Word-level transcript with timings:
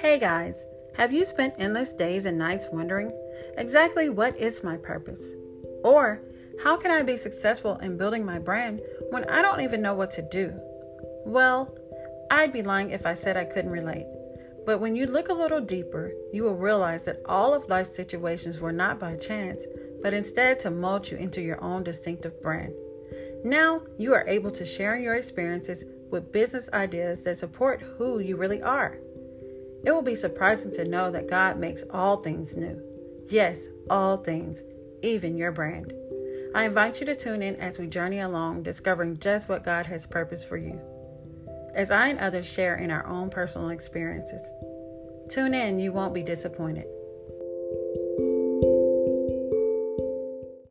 Hey 0.00 0.18
guys, 0.18 0.64
have 0.96 1.12
you 1.12 1.26
spent 1.26 1.56
endless 1.58 1.92
days 1.92 2.24
and 2.24 2.38
nights 2.38 2.70
wondering 2.72 3.12
exactly 3.58 4.08
what 4.08 4.34
is 4.38 4.64
my 4.64 4.78
purpose? 4.78 5.36
Or 5.84 6.22
how 6.62 6.78
can 6.78 6.90
I 6.90 7.02
be 7.02 7.18
successful 7.18 7.76
in 7.76 7.98
building 7.98 8.24
my 8.24 8.38
brand 8.38 8.80
when 9.10 9.28
I 9.28 9.42
don't 9.42 9.60
even 9.60 9.82
know 9.82 9.94
what 9.94 10.10
to 10.12 10.22
do? 10.22 10.58
Well, 11.26 11.76
I'd 12.30 12.50
be 12.50 12.62
lying 12.62 12.92
if 12.92 13.04
I 13.04 13.12
said 13.12 13.36
I 13.36 13.44
couldn't 13.44 13.72
relate. 13.72 14.06
But 14.64 14.80
when 14.80 14.96
you 14.96 15.04
look 15.04 15.28
a 15.28 15.34
little 15.34 15.60
deeper, 15.60 16.10
you 16.32 16.44
will 16.44 16.56
realize 16.56 17.04
that 17.04 17.20
all 17.26 17.52
of 17.52 17.68
life's 17.68 17.94
situations 17.94 18.58
were 18.58 18.72
not 18.72 18.98
by 18.98 19.16
chance, 19.16 19.66
but 20.00 20.14
instead 20.14 20.58
to 20.60 20.70
mold 20.70 21.10
you 21.10 21.18
into 21.18 21.42
your 21.42 21.62
own 21.62 21.82
distinctive 21.82 22.40
brand. 22.40 22.72
Now 23.44 23.82
you 23.98 24.14
are 24.14 24.26
able 24.26 24.50
to 24.52 24.64
share 24.64 24.96
your 24.96 25.16
experiences 25.16 25.84
with 26.08 26.32
business 26.32 26.70
ideas 26.72 27.22
that 27.24 27.36
support 27.36 27.82
who 27.82 28.18
you 28.18 28.38
really 28.38 28.62
are. 28.62 28.98
It 29.84 29.92
will 29.92 30.02
be 30.02 30.14
surprising 30.14 30.72
to 30.72 30.84
know 30.84 31.10
that 31.10 31.28
God 31.28 31.58
makes 31.58 31.84
all 31.90 32.16
things 32.16 32.56
new. 32.56 32.82
Yes, 33.28 33.68
all 33.88 34.18
things, 34.18 34.62
even 35.02 35.36
your 35.36 35.52
brand. 35.52 35.92
I 36.54 36.64
invite 36.64 37.00
you 37.00 37.06
to 37.06 37.14
tune 37.14 37.42
in 37.42 37.56
as 37.56 37.78
we 37.78 37.86
journey 37.86 38.18
along 38.18 38.64
discovering 38.64 39.18
just 39.18 39.48
what 39.48 39.64
God 39.64 39.86
has 39.86 40.06
purposed 40.06 40.48
for 40.48 40.56
you. 40.56 40.80
As 41.74 41.90
I 41.90 42.08
and 42.08 42.18
others 42.18 42.52
share 42.52 42.76
in 42.76 42.90
our 42.90 43.06
own 43.06 43.30
personal 43.30 43.70
experiences. 43.70 44.52
Tune 45.28 45.54
in, 45.54 45.78
you 45.78 45.92
won't 45.92 46.12
be 46.12 46.24
disappointed. 46.24 46.86